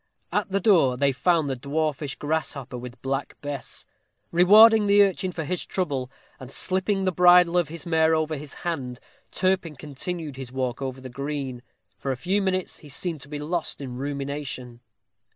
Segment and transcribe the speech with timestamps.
[0.31, 3.85] At the door they found the dwarfish Grasshopper with Black Bess.
[4.31, 8.55] Rewarding the urchin for his trouble, and slipping the bridle of his mare over his
[8.65, 11.61] hand, Turpin continued his walk over the green.
[11.99, 14.79] For a few minutes he seemed to be lost in rumination.